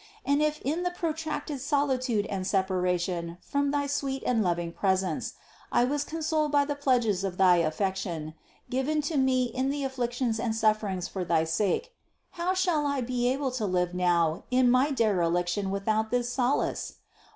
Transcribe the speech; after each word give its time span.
And 0.25 0.41
if 0.41 0.59
in 0.63 0.81
the 0.81 0.89
protracted 0.89 1.61
solitude 1.61 2.25
and 2.25 2.47
separation 2.47 3.37
from 3.39 3.69
thy 3.69 3.85
sweet 3.85 4.23
and 4.25 4.41
loving 4.41 4.71
presence, 4.73 5.33
I 5.71 5.83
was 5.83 6.03
consoled 6.03 6.51
by 6.51 6.65
the 6.65 6.73
pledges 6.73 7.23
of 7.23 7.37
thy 7.37 7.57
affection, 7.57 8.33
given 8.67 9.03
to 9.03 9.17
me 9.17 9.43
in 9.43 9.69
the 9.69 9.83
afflictions 9.83 10.39
and 10.39 10.55
sufferings 10.55 11.07
for 11.07 11.23
thy 11.23 11.43
sake, 11.43 11.93
how 12.31 12.55
shall 12.55 12.87
I 12.87 13.01
be 13.01 13.27
able 13.31 13.51
to 13.51 13.67
live 13.67 13.93
now 13.93 14.43
in 14.49 14.71
my 14.71 14.89
dereliction 14.89 15.69
without 15.69 16.09
this 16.09 16.27
solace 16.29 16.95